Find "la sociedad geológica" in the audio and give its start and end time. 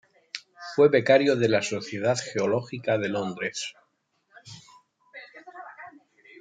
1.47-2.97